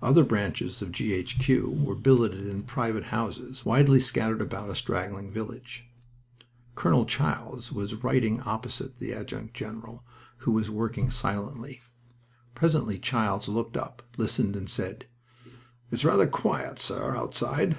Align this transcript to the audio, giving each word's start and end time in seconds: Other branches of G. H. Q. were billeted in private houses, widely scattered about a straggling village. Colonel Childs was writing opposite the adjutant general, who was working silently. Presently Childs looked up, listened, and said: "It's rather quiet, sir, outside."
Other 0.00 0.24
branches 0.24 0.80
of 0.80 0.92
G. 0.92 1.12
H. 1.12 1.38
Q. 1.40 1.68
were 1.84 1.94
billeted 1.94 2.46
in 2.46 2.62
private 2.62 3.04
houses, 3.12 3.66
widely 3.66 4.00
scattered 4.00 4.40
about 4.40 4.70
a 4.70 4.74
straggling 4.74 5.30
village. 5.30 5.86
Colonel 6.74 7.04
Childs 7.04 7.70
was 7.70 7.96
writing 7.96 8.40
opposite 8.40 8.96
the 8.96 9.12
adjutant 9.12 9.52
general, 9.52 10.04
who 10.38 10.52
was 10.52 10.70
working 10.70 11.10
silently. 11.10 11.82
Presently 12.54 12.98
Childs 12.98 13.46
looked 13.46 13.76
up, 13.76 14.02
listened, 14.16 14.56
and 14.56 14.70
said: 14.70 15.04
"It's 15.90 16.02
rather 16.02 16.26
quiet, 16.26 16.78
sir, 16.78 17.14
outside." 17.14 17.76